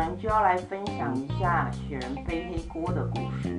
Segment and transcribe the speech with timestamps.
[0.00, 3.50] 人就要来分享一下雪人背黑锅的故事。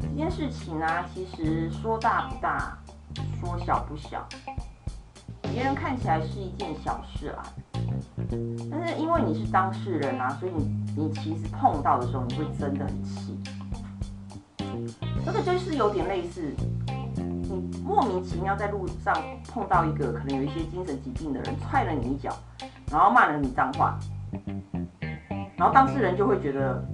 [0.00, 2.78] 这件事情呢，其实说大不大，
[3.38, 4.26] 说小不小，
[5.42, 7.42] 别人看起来是一件小事啦。
[8.70, 10.64] 但是因为你是当事人啊，所以你
[10.96, 13.38] 你其实碰到的时候，你会真的很气。
[15.26, 16.54] 这个就是有点类似，
[17.16, 19.14] 你莫名其妙在路上
[19.46, 22.34] 碰到一个可能有一些精神疾病的人，踹了你一脚，
[22.90, 23.98] 然后骂了你脏话，
[25.56, 26.84] 然后当事人就会觉得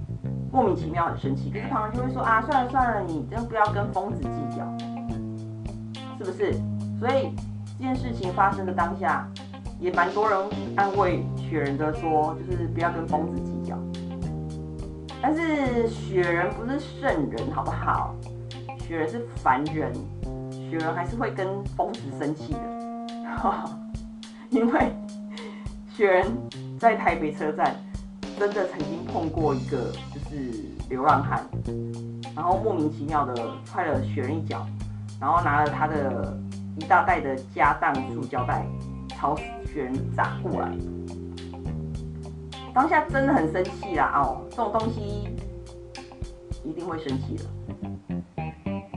[0.51, 4.65] 莫名其妙很生气，可是旁人就会说啊，算了算了，你真不要跟疯子计较，
[6.17, 6.53] 是不是？
[6.99, 7.33] 所以
[7.77, 9.27] 这件事情发生的当下，
[9.79, 10.39] 也蛮多人
[10.75, 13.77] 安慰雪人的说，就是不要跟疯子计较。
[15.21, 18.15] 但是雪人不是圣人，好不好？
[18.79, 19.93] 雪人是凡人，
[20.51, 22.59] 雪人还是会跟疯子生气的，
[24.49, 24.93] 因为
[25.89, 26.27] 雪人
[26.77, 27.75] 在台北车站
[28.41, 31.47] 真的曾经碰过一个就是流浪汉，
[32.35, 34.65] 然后莫名其妙的踹了雪人一脚，
[35.19, 36.35] 然后拿了他的
[36.75, 38.65] 一大袋的家当塑胶袋
[39.09, 39.35] 朝
[39.71, 40.71] 雪人砸过来。
[42.73, 44.11] 当下真的很生气啦！
[44.15, 45.29] 哦，这种东西
[46.63, 47.43] 一定会生气的。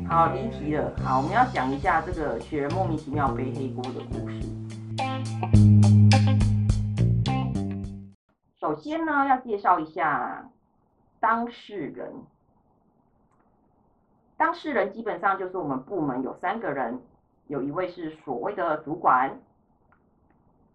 [0.09, 0.91] 好，离题了。
[1.05, 4.37] 好，我们要讲一下这个雪人莫名其妙背黑锅的故事。
[8.85, 10.47] 先呢，要介绍一下
[11.19, 12.13] 当事人。
[14.37, 17.01] 当事人基本上就是我们部门有三个人，
[17.47, 19.41] 有一位是所谓的主管，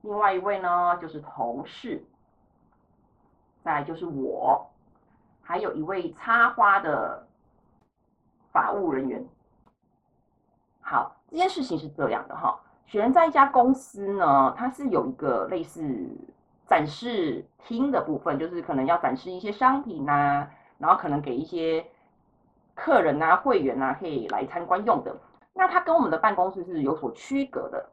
[0.02, 2.04] 另外一位呢就是同事。
[3.62, 4.68] 再就是我，
[5.44, 7.28] 还有一位插花的
[8.52, 9.24] 法务人员。
[10.82, 15.84] 好，这件事情是这样的哈，雪人在一家公司呢，它是有一个类似
[16.70, 20.48] 展示厅的部分，就是可能要展示一些商品呐，
[20.78, 21.86] 然后可能给一些
[22.76, 25.16] 客人呐、会员呐可以来参观用的。
[25.54, 27.90] 那它跟我们的办公室是有所区隔的。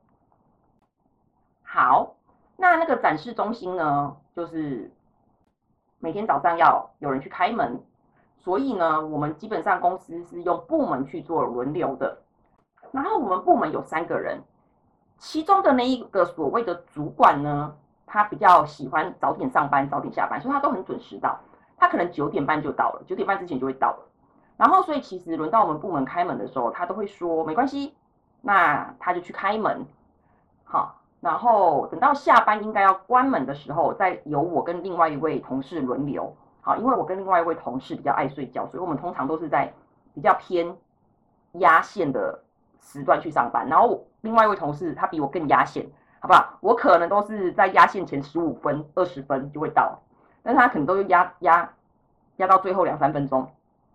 [1.63, 2.15] 好，
[2.57, 4.93] 那那个展示中心呢，就是。
[5.99, 7.81] 每天早上要有人去开门，
[8.39, 12.19] 所以呢，我们基本上公司是用部门去做轮流的。
[12.93, 14.43] 然后我们部门有三个人，
[15.17, 17.75] 其中的那一个所谓的主管呢，
[18.07, 21.39] 他比较喜欢早点上班、早点下班，所以他都很准时到。
[21.77, 23.99] 他可能九点半就到了，九点半之前就会到了。
[24.57, 27.95] 然后，所以其实轮到我们部门开门的时候，他都会说没关系，
[28.41, 29.85] 那他就去开门，
[30.65, 30.95] 好。
[31.21, 36.35] 然后等到下班应该要关门的时候，再由我跟另外一位同事轮流。
[36.61, 39.73] 好，因为我跟另外一位同事比较爱睡觉，所以我们通常都是在
[40.15, 40.77] 比较偏
[41.55, 42.43] 压线的
[42.81, 43.67] 时段去上班。
[43.69, 45.87] 然后另外一位同事他比我更压线，
[46.21, 46.59] 好不好？
[46.61, 50.01] 我可能都是在压线前十五分、二十分就会到，
[50.43, 51.73] 但是他可能都压压
[52.37, 53.49] 压到最后两三分钟。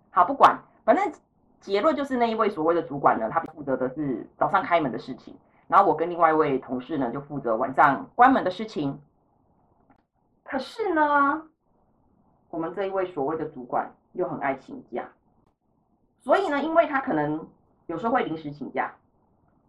[0.10, 1.12] 好，不管，反正
[1.60, 5.36] 结论就是那一位所谓的主管呢，他负责的是早上开门的事情。
[5.68, 9.02] 然后我跟另外一位同事呢，就负责晚上关门的事情。
[10.44, 11.44] 可是呢，
[12.50, 15.06] 我们这一位所谓的主管又很爱请假，
[16.20, 17.48] 所以呢，因为他可能
[17.86, 18.94] 有时候会临时请假，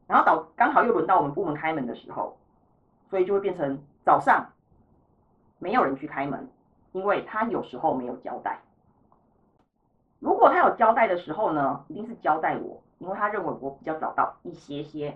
[0.08, 2.36] 然后导刚好又轮到我们部门开门的时候，
[3.12, 4.46] 所以就会变成早上
[5.58, 6.48] 没有人去开门，
[6.92, 8.58] 因为他有时候没有交代。
[10.18, 15.14] 如果他有交代的时候呢，一定是交代我，因为他认为我比较早到一些些。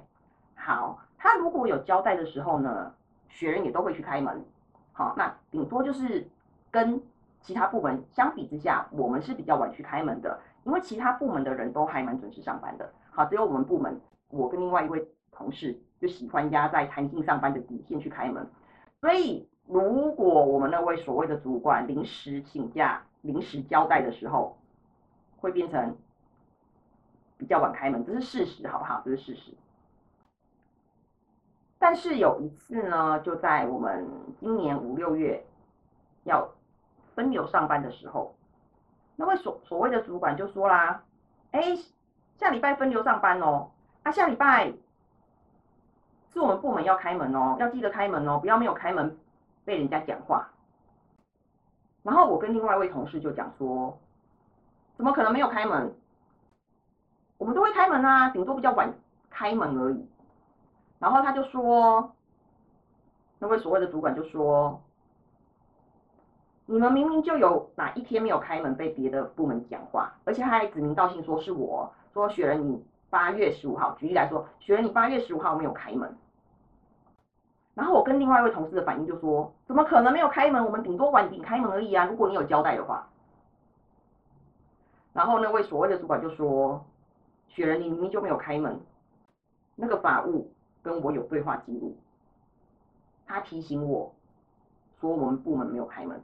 [0.54, 2.92] 好，他如果有交代的时候呢，
[3.30, 4.44] 学人也都会去开门。
[4.92, 6.28] 好，那顶多就是
[6.70, 7.02] 跟
[7.40, 12.92] 其他部门相比之下，我们是比较晚去开门的，因为其他部门的人都还蛮准时上班的。
[13.10, 13.98] 好，只有我们部门，
[14.28, 18.48] 我跟另外一位同事就喜欢压在弹性上班的底线去开门。
[19.00, 24.56] 所以，如果我们那位所谓的主管临时请假、临时交代的时候，
[25.38, 25.96] 会变成
[27.36, 29.02] 比较晚开门，这是事实，好不好？
[29.04, 29.52] 这是事实。
[31.78, 34.08] 但是有一次呢，就在我们
[34.40, 35.44] 今年五六月
[36.24, 36.48] 要
[37.14, 38.34] 分流上班的时候，
[39.14, 41.04] 那位所所谓的主管就说啦
[41.52, 41.76] ：“哎，
[42.38, 43.70] 下礼拜分流上班哦，
[44.02, 44.72] 啊，下礼拜
[46.36, 49.16] 是我们部门要开门哦，要记得开门哦，不要没有开门
[49.64, 50.46] 被人家讲话。”
[52.04, 53.98] 然后我跟另外一位同事就讲说
[54.96, 55.94] ：“怎么可能没有开门？
[57.38, 58.92] 我们都会开门啊，顶多比较晚
[59.30, 60.06] 开门而已。”
[61.00, 62.14] 然后他就说，
[63.38, 64.82] 那位所谓的主管就说
[66.66, 76.14] ：“你们明明就有哪一天没有开门，被别的部门讲话，而且他还指名道姓说是我说雪人你八月十五号，举例来说，雪人你八月十五号没有开门。
[77.76, 80.64] 然后我跟另外一位同事的反应就说：怎么可能没有开门？
[80.64, 82.06] 我们顶多晚点开门而已啊！
[82.06, 83.06] 如果你有交代的话。
[85.12, 86.82] 然后那位所谓的主管就说：
[87.48, 88.80] 雪人，你明明就没有开门，
[89.74, 90.50] 那个法务
[90.82, 91.94] 跟我有对话记录，
[93.26, 94.10] 他提醒我
[94.98, 96.18] 说我们部门没有开门。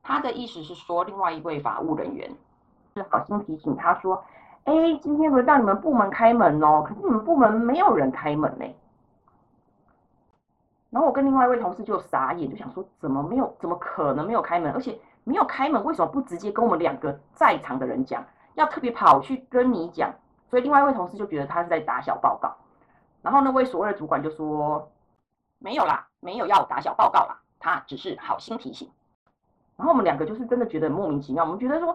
[0.00, 2.30] 他的意思是说，另外一位法务人员
[2.94, 4.24] 是好心提醒他说：
[4.62, 4.72] 哎，
[5.02, 8.64] 今天轮到你们部门开门哦，可是你们部门没有人开门呢。
[10.96, 13.54] 然后我跟另外一位同事就傻眼，就想说怎么没有？
[13.60, 14.72] 怎么可能没有开门？
[14.72, 18.24] 而且没有开门，为什么不直接跟我们两个在场的人讲？
[18.54, 20.10] 要特别跑去跟你讲？
[20.48, 22.50] 所以另外一位同事就觉得他是在打小报告。
[23.20, 24.90] 然后那位所谓的主管就说
[25.60, 28.90] ：“没有啦，没有要打小报告啦，他只是好心提醒。”
[29.76, 31.44] 然后我们两个就是真的觉得莫名其妙。
[31.44, 31.94] 我们觉得说，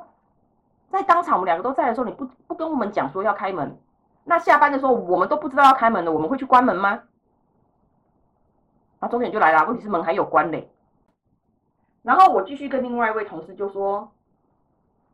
[0.91, 3.75] 在当场我们两个都在的时候，你不不跟我们讲说要开门，
[4.25, 6.99] 那下班的时候我们都不知道要开门的，我们会去关门吗？
[9.01, 10.69] 然后重点就来了，问题是门还有关嘞。
[12.03, 14.11] 然后我继续跟另外一位同事就说：“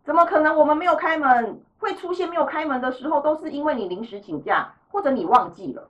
[0.03, 0.57] 怎么可能？
[0.57, 5.89] 我们没有开门，会出现没有开门的时候，都是因为你临时请假或者你忘记了。”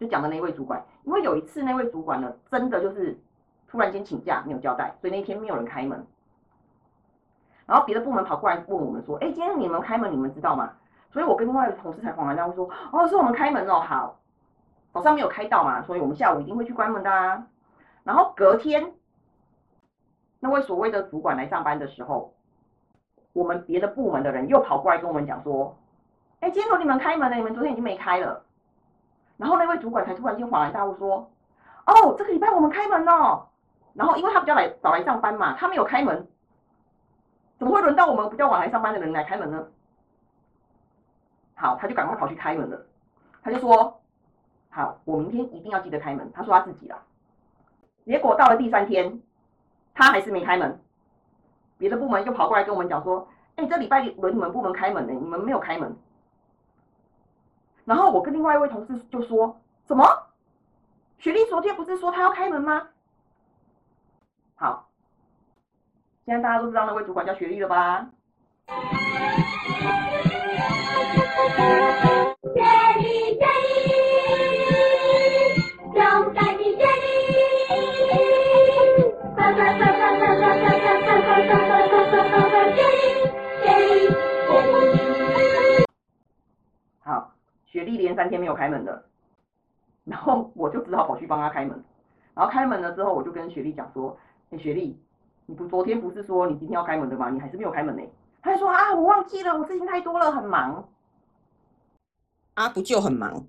[0.00, 3.18] 就讲的那位主管，因为有一次那位主管呢，真的就是
[3.68, 6.06] 突然间请假没有交代，所以那天没有人开门。
[7.66, 10.72] 然后别的部门跑过来问我们说：“哎，今天你们开门，你们知道吗？”
[11.12, 14.16] 所以我跟另外一个同事才恍然大悟说：“哦，是我们开门哦，好。”
[14.94, 17.10] 早上没有开到嘛，所以我们下午一定会去关门的。
[17.10, 17.44] 啊。
[18.04, 18.92] 然后隔天，
[20.38, 22.32] 那位所谓的主管来上班的时候，
[23.32, 25.76] 我们别的部门的人又跑过来跟我们讲说
[26.38, 28.44] ：“哎，今天说你们开门了，你们昨天已经没开了。”
[29.36, 31.28] 然后那位主管才突然间恍然大悟说
[31.86, 33.48] ：“哦，这个礼拜我们开门哦。”
[33.94, 36.24] 然后因为他比较来早来上班嘛，他没有开门，
[37.58, 39.66] 怎么会轮到我们比较晚来上班的人来开门呢？
[41.56, 42.86] 好，他就赶快跑去开门了，
[43.42, 44.00] 他就说。
[44.74, 46.28] 好，我明天一定要记得开门。
[46.34, 47.00] 他说他自己了，
[48.04, 49.22] 结果到了第三天，
[49.94, 50.80] 他还是没开门。
[51.78, 55.96] 别的部门又跑过来跟我们讲说：“哎，这礼拜轮你们部门开门呢，你们没有开门。”
[57.86, 60.04] 然后我跟另外一位同事就说：“什么？
[61.18, 62.88] 雪莉昨天不是说她要开门吗？”
[64.58, 64.88] 好，
[66.26, 68.10] 现在大家都知道那位主管叫雪莉了吧？
[87.74, 89.04] 雪莉连三天没有开门的，
[90.04, 91.82] 然后我就只好跑去帮他开门。
[92.32, 94.16] 然后开门了之后，我就跟雪莉讲说
[94.50, 94.96] ：“哎，雪莉，
[95.46, 97.30] 你不昨天不是说你今天要开门的吗？
[97.30, 98.02] 你还是没有开门呢。”
[98.42, 100.88] 他就说：“啊，我忘记了，我事情太多了，很忙。”
[102.54, 103.44] 啊，不就很忙？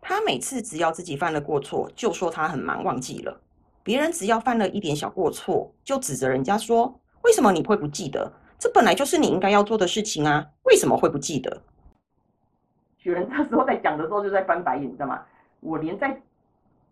[0.00, 3.40] 他每次只要自己犯了过错，就说他很忙，忘记了。
[3.84, 8.32] 别人只要犯了一点小过错，就指责人家说：“为什么你会不记得？
[8.58, 11.62] 这本来就是你应该要做的事情啊，为什么会不记得？”
[13.06, 15.24] 有人这时候在讲的时候就在翻白眼，你知道吗？
[15.60, 16.20] 我连在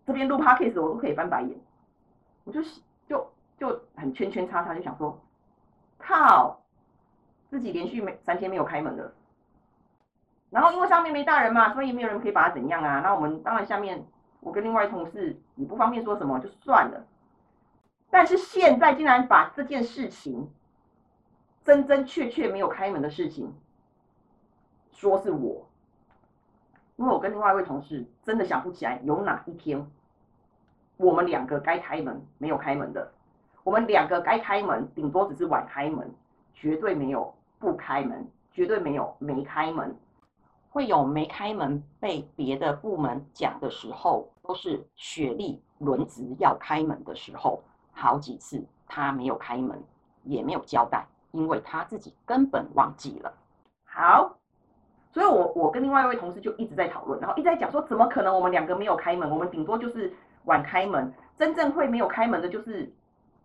[0.05, 1.57] 这边录 podcast 我都可以翻白眼，
[2.45, 2.61] 我就
[3.05, 5.21] 就就很圈圈叉叉，就想说，
[5.97, 6.61] 靠，
[7.49, 9.11] 自己连续没三天没有开门了，
[10.51, 13.01] 然后因为上面没大人嘛，所以没有人可以把他怎样啊。
[13.01, 14.07] 那我们当然下面
[14.39, 17.05] 我跟另外同事也不方便说什么，就算了。
[18.09, 20.49] 但是现在竟然把这件事情
[21.65, 23.53] 真真确确没有开门的事情，
[24.93, 25.67] 说是我。
[26.97, 29.85] 因为我跟另外一位同事真的想不起来有哪一天，
[30.97, 33.11] 我们两个该开门没有开门的，
[33.63, 36.09] 我们两个该开门顶多只是晚开门，
[36.53, 39.93] 绝对没有不开门，绝对没有没开门，
[40.69, 47.61] 会有没开门被别的部门讲的时候，都是雪莉轮值要开门的时候，
[47.91, 49.83] 好几次他没有开门，
[50.23, 53.33] 也没有交代，因为他自己根本忘记了。
[53.83, 54.37] 好。
[55.15, 59.29] 所以，我我跟另外一位同事就一直在讨论，然后一直在讲说，怎么可能我们两个没有开门？
[59.31, 62.91] 我们顶多就是晚开门，真正会没有开门的，就是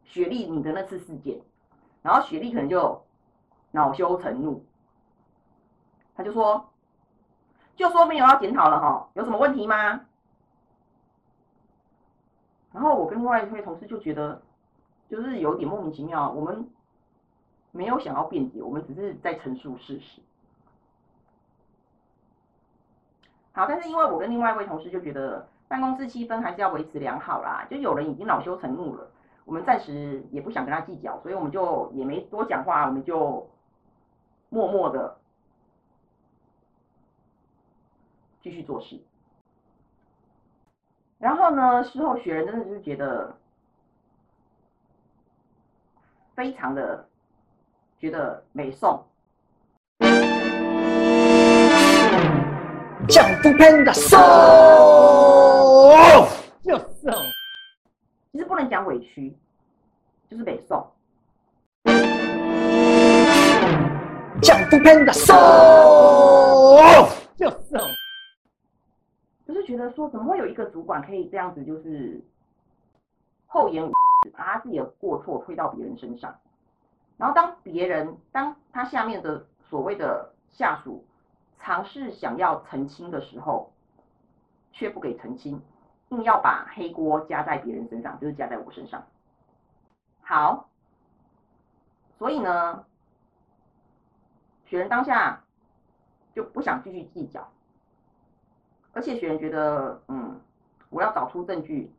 [0.03, 1.41] 雪莉你的那次事件。
[2.03, 3.01] 然后雪莉可能就
[3.71, 4.65] 恼羞成怒，
[6.17, 6.69] 他就说，
[7.77, 10.01] 就说没有要检讨了哈，有什么问题吗？
[12.73, 14.43] 然后我跟另外一位同事就觉得，
[15.09, 16.69] 就是有点莫名其妙，我们
[17.71, 20.21] 没有想要辩解，我们只是在陈述事实。
[23.53, 29.11] 好，但是因为我跟另外一位同事就觉得办公室气氛还是要维持良好啦，就有人已经恼羞成怒了，
[29.45, 33.51] 我们暂时也不想跟他计较，所以我们就也没多讲话，我们就
[34.51, 35.19] 默默的
[38.41, 39.01] 继续做事。
[41.19, 43.37] 然后呢，事后雪人真的是觉得
[46.35, 47.09] 非常的
[47.99, 49.05] 觉得美送。
[53.09, 54.19] 降不喷的送，
[56.63, 57.13] 就送。
[58.33, 59.37] 其实不能讲委屈，
[60.29, 60.87] 就是北宋。
[64.43, 65.37] 降不喷的送，
[67.37, 67.81] 就送。
[69.47, 72.21] 就是觉得说，怎么会有一个主管可以这样子，就是
[73.47, 73.91] 厚颜无
[74.25, 76.39] 耻，把他自己的过错推到别人身上，
[77.17, 81.05] 然后当别人当他下面的所谓的下属
[81.63, 83.71] 尝试想要澄清的时候，
[84.73, 85.63] 却不给澄清，
[86.09, 89.05] 硬要把黑锅加在别人身上，就是加在我身上。
[90.23, 90.69] 好，
[92.19, 92.85] 所以呢，
[94.65, 95.43] 雪人当下
[96.35, 97.49] 就不想继续计较。
[98.93, 100.41] 而且雪人觉得，嗯，
[100.89, 101.93] 我要找出证据，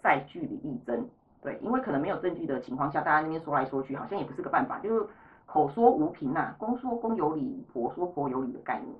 [0.00, 1.08] 再据理力争，
[1.42, 5.06] 对，因为可能没有证据的情况下，大家那边说来说去，好像也不是个办法，就是
[5.52, 8.96] 口说无凭呐，公说公有理，婆说婆有理的概念。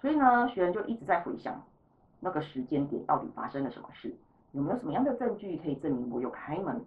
[0.00, 1.62] 所以呢，雪人就一直在回想
[2.18, 4.16] 那个时间点到底发生了什么事，
[4.52, 6.82] 有没有什么样的证据可以证明我有开门？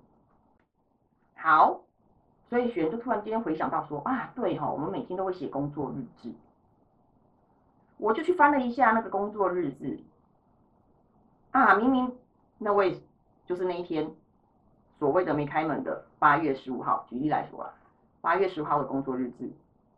[1.36, 1.82] 好，
[2.50, 6.34] 所以雪人就突然间回想到说，啊，对哈，我们每天都会写工作日志。
[8.00, 10.00] 我就去翻了一下那个工作日志，
[11.52, 12.18] 啊，明明
[12.58, 13.00] 那位
[13.46, 14.12] 就是那一天
[14.98, 17.74] 所谓的没开门的八月十五号，举例来说啊，
[18.22, 19.52] 八月十五号的工作日志，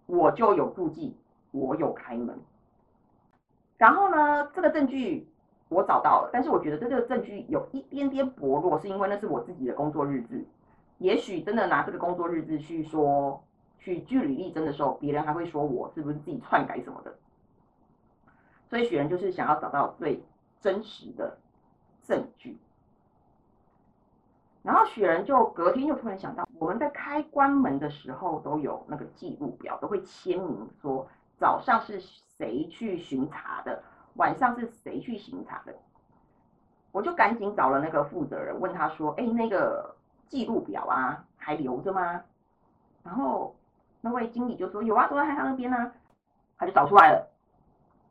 [0.06, 1.16] 我就有注记
[1.52, 2.40] 我有开门。
[3.78, 5.28] 然后呢，这个证据
[5.68, 10.46] 我找到了，但是我觉得这个证据有一点点薄弱，是因为那是我自己的工作日志，
[11.00, 13.44] 也许真的拿这个工作日志去说
[13.78, 17.14] 去据理力争的时候，别人还会说我是不是自己篡改什么的。
[18.70, 20.24] 所以雪人就是想要找到最
[20.62, 21.38] 真实的
[22.02, 22.58] 证据，
[24.64, 32.00] 然后雪人就隔天又突然想到，我们在开关门的时候都有那个记录表，都会签名说早上是
[32.38, 33.84] 谁去巡查的，
[34.16, 35.76] 晚上是谁去巡查的。
[36.94, 39.96] 我就赶紧找了那个负责人，问他说：“哎，那个
[40.28, 42.22] 记录表啊，还留着吗？”
[43.04, 43.56] 然后
[44.00, 45.92] 那位经理就说：“有啊，都在他那边呢。”
[46.56, 47.28] 他就找出来了。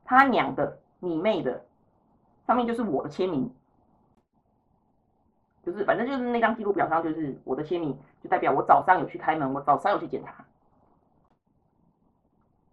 [0.04, 1.64] 他娘的，你妹的，
[2.46, 3.54] 上面就是我的签名，
[5.62, 10.44] 就是反正就是那张记录表上就是我的签名，就代表我早上有去开门，我早上有去检查。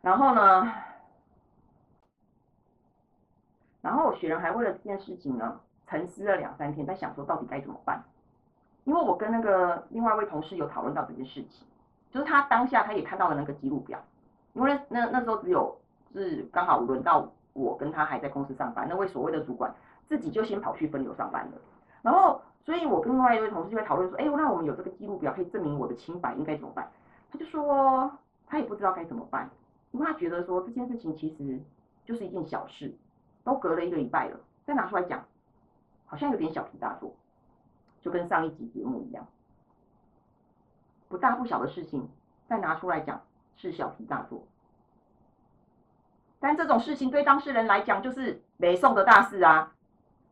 [0.01, 0.73] 然后呢，
[3.81, 8.03] 然后雪人还为了这件事情呢，沉思了两三天，在想说到底该怎么办。
[8.85, 11.67] 因为我跟那个另外一位同事有讨论到这件事情，
[12.11, 13.99] 就是他当下他也看到了那个记录表，
[14.53, 15.77] 因为那那时候只有。
[16.11, 19.71] 是刚好轮到我跟他还在公司上班，那位所谓的主管
[20.07, 21.61] 自己就先跑去分流上班了。
[22.01, 26.91] 然后，所以我跟另外一位同事就会讨论说：“哎，那我们有这个记录表可以证明我的清白，应该怎么办？”
[27.31, 28.11] 他就说
[28.45, 29.49] 他也不知道该怎么办，
[29.91, 31.59] 因为他觉得说这件事情其实
[32.05, 32.95] 就是一件小事，
[33.43, 35.25] 都隔了一个礼拜了，再拿出来讲，
[36.05, 37.15] 好像有点小题大做，
[38.01, 39.25] 就跟上一集节目一样，
[41.07, 42.07] 不大不小的事情
[42.47, 43.21] 再拿出来讲
[43.55, 44.43] 是小题大做。
[46.39, 49.73] 但这种事情对当事人来讲就是没送的大事啊！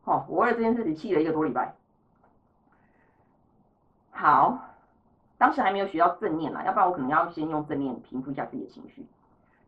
[0.04, 1.74] 哦，我为了这件事情气了一个多礼拜。
[4.20, 4.74] 好，
[5.38, 9.06] 当时还没有学到正念啦，要不然我可能要先用正念平复一下自己的情绪。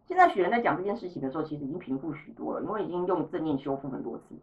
[0.06, 4.34] 现在雪人在讲这件事情的时候，其实已经平复许多了，因为已经用正念修复很多次。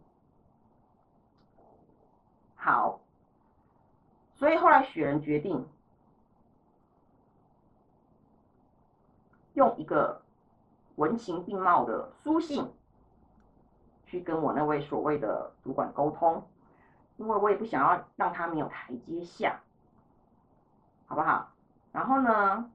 [2.54, 3.00] 好，
[4.34, 5.66] 所以后来雪人决定
[9.52, 10.22] 用一个。
[10.96, 12.68] 文情并茂的书信，
[14.04, 16.42] 去跟我那位所谓的主管沟通，
[17.18, 19.60] 因为我也不想要让他没有台阶下，
[21.08, 21.50] 好不好？
[21.90, 22.70] 然后呢，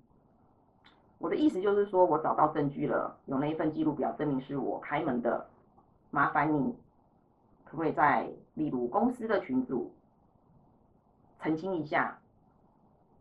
[1.19, 5.47] 我的意思就是说我找到证据了，有那一份记录表证明是我开门的，
[6.09, 6.75] 麻烦你
[7.63, 9.93] 可不可以在例如公司的群组
[11.39, 12.17] 澄清一下，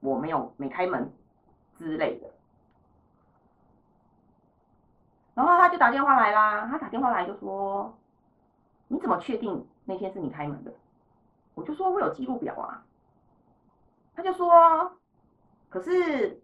[0.00, 1.12] 我没有没开门
[1.78, 2.28] 之类的。
[5.34, 7.94] 然后他就打电话来啦，他打电话来就说
[8.88, 10.72] ：“你怎么确定那天是你开门的？”
[11.54, 12.84] 我就说：“我有记录表啊。”
[14.14, 14.92] 他就说
[15.72, 16.38] ：“可是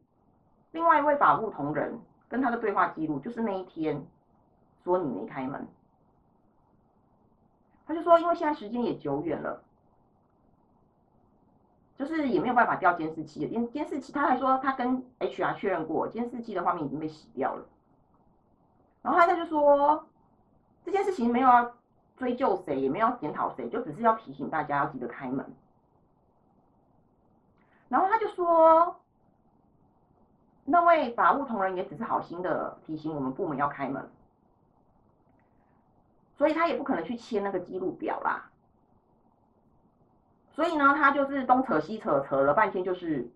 [0.71, 4.07] 另外一位法务同仁跟他的对话记录就是那一天
[4.83, 5.69] 说你没开门。”
[7.87, 9.63] 他就说：“因为现在时间也久远了，
[11.97, 13.47] 就是也没有办法调监视器。
[13.47, 17.67] 监监视器他还说他跟 HR 确认过，监视器的画面已经被洗掉了。”
[19.03, 20.07] 然后他就说，
[20.85, 21.77] 这件事情没有要
[22.17, 25.47] 追究谁，也没有检讨谁，就只是要提醒大家要记得开门。
[27.89, 29.01] 然后他就说，
[30.71, 34.07] 那位法务同仁也只是好心的提醒我们部门要开门，
[36.37, 38.51] 所以他也不可能去签那个记录表啦。
[40.53, 43.31] 所以呢，他就是东扯西扯，扯了半天，就是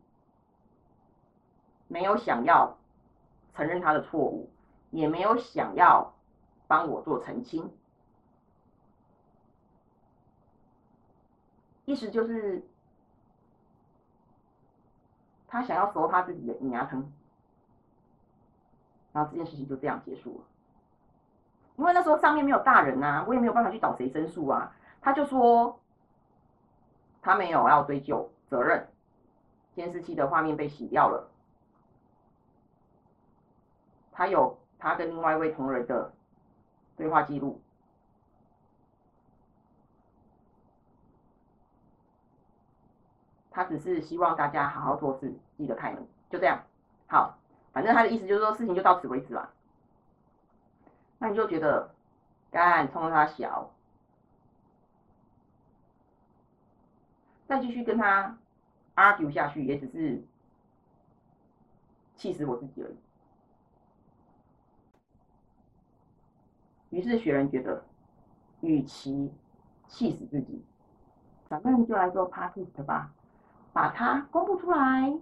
[1.88, 2.76] 没有想要
[3.54, 4.50] 承认他的错误，
[4.90, 6.12] 也没有想要
[6.66, 7.72] 帮我做澄清。
[11.86, 12.62] 意思就是，
[15.48, 17.10] 他想要收他自己的牙疼，
[19.12, 20.44] 然后这件事情就这样结束了。
[21.76, 24.74] 因为那时候上面没有大人呐，我也没有办法去找谁申诉啊。
[25.00, 25.78] 他就说。
[27.24, 28.84] 他没有要追究责任，
[29.76, 31.30] 监视器的画面被洗掉了。
[34.10, 36.12] 他有他跟另外一位同仁的
[36.96, 37.60] 对话记录，
[43.52, 46.60] 他只是希望大家好好做事，记得开门，就这样。
[47.72, 49.52] 反正他的意思就是说事情就到此为止了。
[51.18, 51.94] 那你就觉得，
[52.50, 53.72] 干冲着他小。
[57.46, 58.38] 再继续跟他
[58.94, 60.22] argue 下去，也只是
[62.16, 62.96] 气死我自己而已。
[66.96, 67.84] 于是雪人觉得，
[68.60, 69.32] 与其
[69.86, 70.62] 气死自己，
[71.48, 73.12] 咱们就来做 party 吧，
[73.72, 75.12] 把它公布出来，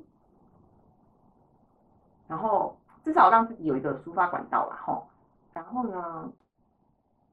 [2.30, 5.08] 然后至少让自己有一个抒发管道了吼。
[5.52, 6.32] 然后呢，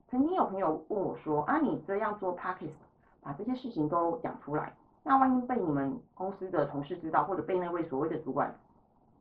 [0.08, 2.74] 曾经有朋友问我说：“啊，你这样做 partyist，
[3.22, 8.54] 把这些事情都讲出来。”那万一被你们公司的同事知道，或者被那位所谓的主管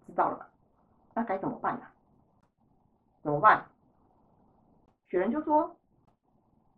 [0.07, 0.49] 知道了，
[1.13, 1.87] 那该怎么办呢？
[3.23, 3.67] 怎么办？
[5.11, 5.77] 雪人就说，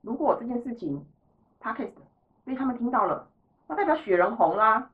[0.02, 1.06] 如果这件事情
[1.60, 2.02] p a d k a s t
[2.44, 3.28] 被他们听到了，
[3.68, 4.90] 那代表雪人红啦，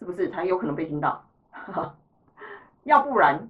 [0.00, 1.24] 是不是才有可能被听到？
[2.84, 3.48] 要不然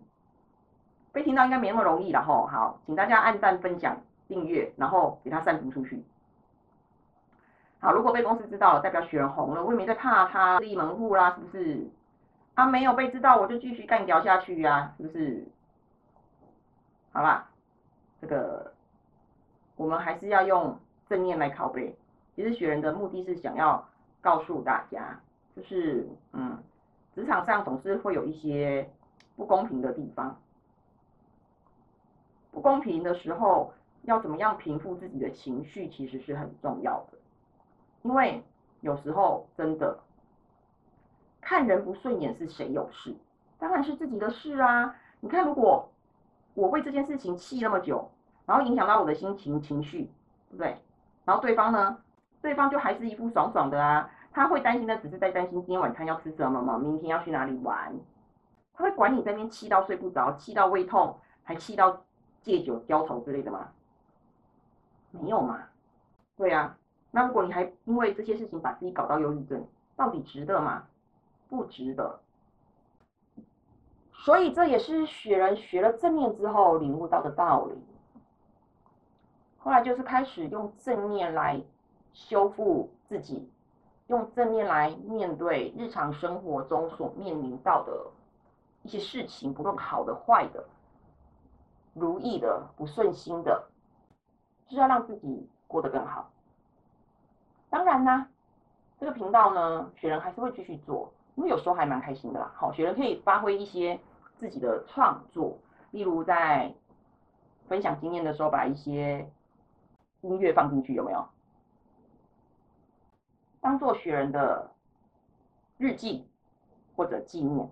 [1.12, 2.46] 被听到应该没那么容易了吼。
[2.46, 3.96] 好，请大家按赞、分享、
[4.28, 6.02] 订阅，然后给他散布出去。
[7.80, 11.86] 好，如果被公司知道了，代表雪人红了，我也没在怕他立门户啦，是不是？
[12.54, 15.48] 他没有被知道，我就继续干掉下去呀，是不是？
[17.12, 17.48] 好啦，
[18.20, 18.72] 这个
[19.76, 21.96] 我们还是要用正念来拷贝。
[22.36, 23.86] 其实雪人的目的是想要
[24.20, 25.18] 告诉大家，
[25.56, 26.56] 就是嗯，
[27.14, 28.88] 职场上总是会有一些
[29.36, 30.36] 不公平的地方，
[32.50, 37.18] 不公平的时候要怎么样平复自己的情绪，其实是很重要的。
[38.02, 38.42] 因为
[38.80, 39.98] 有时候真的
[41.40, 43.14] 看人不顺眼是谁有事？
[43.58, 44.94] 当然是自己的事啊！
[45.20, 45.88] 你看，如果
[46.54, 48.10] 我为这件事情气那么久，
[48.44, 50.10] 然后影响到我的心情情绪，
[50.50, 50.76] 对不对？
[51.24, 51.98] 然后对方呢？
[52.40, 54.10] 对方就还是一副爽爽的啊！
[54.32, 56.76] 他会担心的只是在担心今天晚餐要吃什么吗？
[56.76, 57.94] 明天要去哪里玩？
[58.82, 62.04] 会管你在那边气到睡不着，气到胃痛，还气到
[62.42, 63.68] 借酒浇愁之类的吗？
[65.12, 65.60] 没有嘛？
[66.36, 66.76] 对呀。
[67.14, 70.84] 那如果你还因为这些事情把自己搞到忧郁症，到底值得吗？
[71.48, 72.20] 不值得。
[74.14, 77.74] 所以这也是雪人学了正念之后领悟到的道理。
[79.58, 81.62] 后来就是开始用正念来
[82.12, 83.50] 修复自己，
[84.06, 88.06] 用正念来面对日常生活中所面临到的
[88.82, 90.64] 一些事情，不论好的坏的、
[91.94, 93.68] 如意的不顺心的，
[94.66, 96.30] 就是要让自己过得更好。
[97.70, 98.28] 当然啦，
[98.98, 102.52] 这个频道呢，雪人还是会继续做，因为有时候还蛮开心的啦。
[102.54, 103.98] 好，雪人可以发挥一些
[104.36, 105.58] 自己的创作，
[105.92, 106.74] 例如在
[107.68, 109.30] 分享经验的时候，把一些
[110.20, 111.26] 音乐放进去，有没有？
[113.60, 114.72] 当做雪人的
[115.78, 116.26] 日记
[116.96, 117.70] 或者纪念。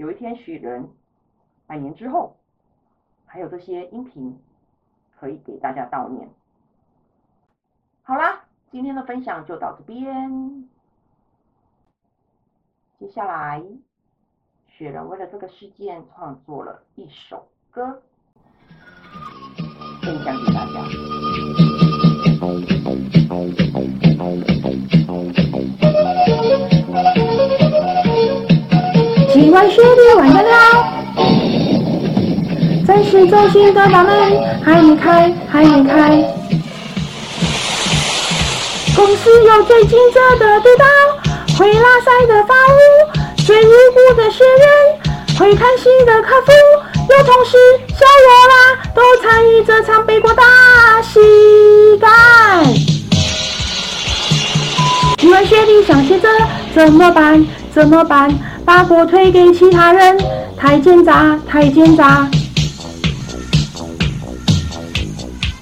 [0.00, 0.88] 有一天雪人
[1.66, 2.34] 百年之后，
[3.26, 4.42] 还有这些音频
[5.14, 6.26] 可以给大家悼念。
[8.02, 8.46] 好啦。
[8.70, 10.68] 今天的分享就到这边。
[12.98, 13.62] 接下来，
[14.68, 18.00] 雪人为了这个事件创作了一首歌，
[20.02, 21.69] 分享给大家。
[29.50, 30.50] 万碗雪碧完蛋了
[32.86, 34.14] 在市中心的大门
[34.64, 36.22] 还没开还没开。
[38.94, 40.84] 公司有最精致的舞蹈
[41.58, 42.78] 会拉塞的发舞
[43.44, 46.52] 最无辜的学员会开心的客服
[47.08, 47.58] 有同事
[47.88, 48.54] 笑我啦
[48.94, 50.44] 都参与这场背锅大
[51.02, 51.18] 戏
[52.00, 52.08] 班
[55.22, 56.28] 一碗雪碧想鞋着
[56.72, 57.44] 怎么办？
[57.72, 58.30] 怎么办？
[58.70, 60.16] 把锅推给其他人，
[60.56, 62.24] 太奸诈，太奸诈。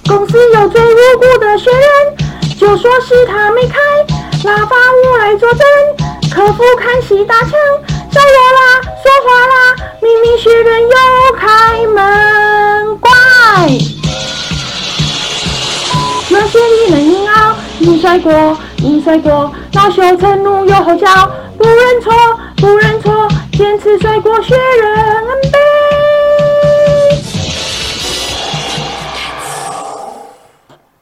[0.07, 3.79] 公司有最无辜的学员，就说是他没开，
[4.43, 5.59] 拉法务来作证，
[6.29, 7.49] 客服看戏打枪，
[8.11, 13.11] 找我啦，说话啦，明明学员有开门，乖。
[16.29, 22.13] 那些你能硬熬，你摔过，你摔过，恼羞成怒又吼叫，不认错，
[22.59, 25.88] 不认错，坚持摔过学人。